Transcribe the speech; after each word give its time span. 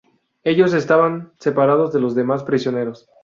Ellos 0.43 0.73
estaban 0.73 1.31
separados 1.37 1.93
de 1.93 1.99
los 1.99 2.15
demás 2.15 2.43
prisioneros. 2.43 3.07